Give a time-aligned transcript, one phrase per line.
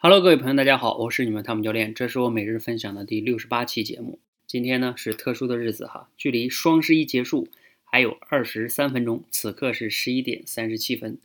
[0.00, 4.20] Hello，各位朋友，大家好，我是你们汤姆教练，这是我每日分享的第六十八期节目。
[4.46, 7.48] 今天呢是特殊的日子哈，距离双十一结束
[7.82, 11.18] 还有二十三分钟，此刻是十一点三十七分。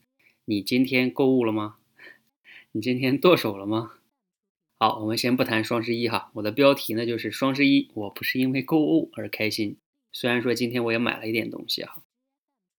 [0.46, 1.76] 你今天购物了吗？
[2.74, 3.92] 你今天剁手了吗？
[4.80, 9.78] 好，我们先不谈双十一哈，我的标题呢就是双十一，我不是因为购物而开心。
[10.12, 12.02] 虽然说今天我也买了一点东西哈，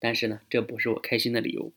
[0.00, 1.72] 但是呢，这不是我开心的理由。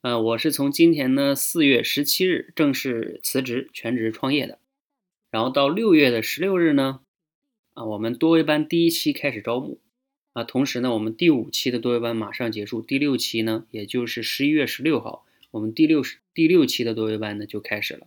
[0.00, 4.60] 呃，我是从今年呢四月十七日正式辞职全职创业的，
[5.28, 7.00] 然后到六月的十六日呢，
[7.74, 9.80] 啊，我们多维班第一期开始招募，
[10.34, 18.06] 啊，同时呢，我们第五期的多维班马上结束，第六期呢，也就是十一月十六号，我们第六十第六期的多维班呢就开始了。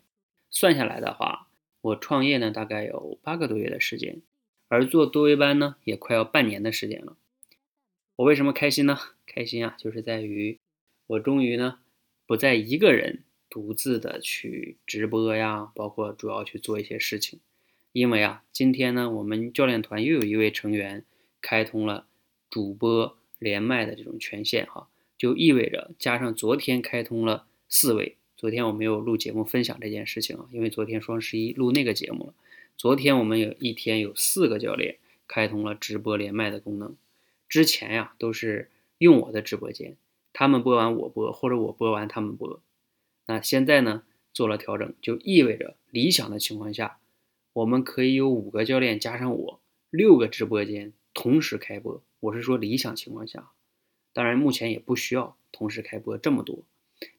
[0.49, 1.49] 算下来的话，
[1.81, 4.21] 我创业呢大概有八个多月的时间，
[4.70, 7.17] 而做多维班呢也快要半年的时间了。
[8.15, 8.98] 我为什么开心呢？
[9.26, 10.57] 开心啊，就是在于。
[11.07, 11.79] 我终于呢，
[12.31, 17.41] 不再一个人独自的去直播呀，包括主要去做一些事情，
[17.91, 21.04] 因为啊，今天呢，我们教练团又有一位成员
[21.41, 22.07] 开通了
[22.49, 32.34] 主播连麦的这种权限哈，就意味着加上昨天开通了四位，昨天我没有录节目分享这件事情啊，因为昨天双十一录那个节目了，
[32.77, 34.95] 昨天我们有一天有四个教练
[35.27, 36.95] 开通了直播连麦的功能，
[37.49, 39.98] 之前呀都是用我的直播间。
[40.34, 42.62] 他们播完我播，或者我播完他们播。
[43.27, 46.99] 那现在呢做了调整，就意味着理想的情况下，
[47.54, 52.01] 我们可以有五个教练加上我，六个直播间同时开播。
[52.20, 53.51] 我是说理想情况下，
[54.13, 56.63] 当然目前也不需要同时开播这么多。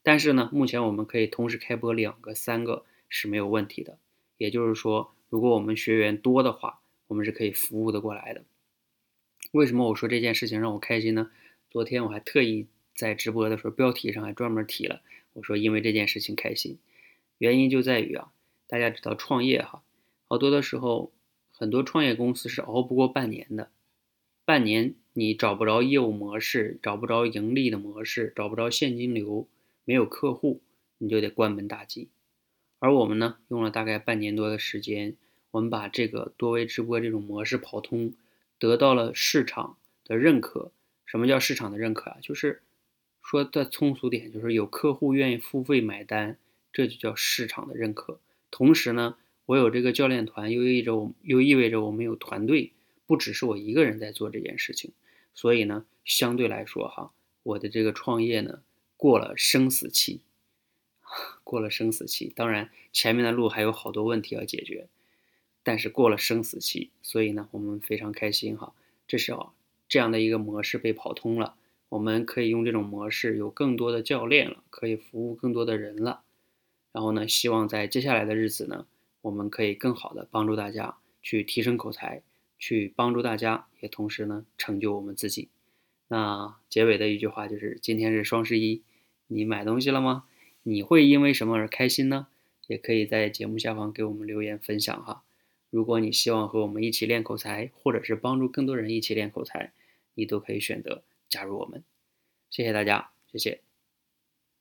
[0.02, 3.98] 但是呢，目前我们可以同时开播两个、三个是没有问题的。
[4.38, 8.44] 也就是说，如果我们学员多的话，我们是可以服务的过来的。
[9.50, 11.30] 为什么我说这件事情让我开心呢？
[11.70, 12.66] 昨天我还特意。
[12.94, 15.00] 在直播的时候，标题上还专门提了，
[15.32, 16.78] 我说因为这件事情开心，
[17.38, 18.32] 原因就在于啊，
[18.68, 19.82] 大家知道创业哈，
[20.28, 21.12] 好多的时候，
[21.50, 23.70] 很多创业公司是熬不过半年的，
[24.44, 29.48] 半年你找不着业务模式，找不着盈利的模式，找不着现金流，
[29.84, 30.60] 没有客户，
[30.98, 32.10] 你就得关门大吉。
[32.78, 35.16] 而我们呢，用了大概半年多的时间，
[35.52, 38.12] 我们把这个多维直播这种模式跑通，
[38.58, 40.72] 得到了市场的认可。
[41.06, 42.18] 什么叫市场的认可啊？
[42.20, 42.62] 就是。
[43.22, 46.38] 说的通俗点，就是有客户愿意付费买单，
[46.72, 48.20] 这就叫市场的认可。
[48.50, 49.16] 同时呢，
[49.46, 52.72] 我有这个教练团，又意味着我，又意味着我们有团队，
[53.06, 54.92] 不只是我一个人在做这件事情。
[55.32, 57.12] 所以呢，相对来说哈，
[57.42, 58.62] 我的这个创业呢，
[58.98, 60.20] 过了生死期，
[61.44, 62.30] 过了生死期。
[62.36, 64.88] 当然，前面的路还有好多问题要解决，
[65.62, 68.74] 但是过了生死期，所以呢，我们非常开心哈。
[69.06, 69.52] 这是啊，
[69.88, 71.56] 这样的一个模式被跑通了。
[71.92, 76.22] 我们可以用这种模式，有更多的教练了，可以服务更多的人了。
[76.90, 78.86] 然后呢，希望在接下来的日子呢，
[79.20, 82.22] 我们可以更好的帮助大家去提升口才，
[82.58, 85.50] 去帮助大家，也同时呢成就我们自己。
[86.08, 88.80] 那结尾的一句话就是：今天是双十一，
[89.26, 90.24] 你买东西了吗？
[90.62, 92.28] 你会因为什么而开心呢？
[92.68, 95.22] 也可以在节目下方给我们留言分享哈。
[95.68, 99.72] 如果你希望和我们一起练口才，或者是帮助更多人一起练口才，
[100.14, 101.02] 你都可以选择。
[101.32, 101.82] 加入我们，
[102.50, 103.62] 谢谢大家，谢谢。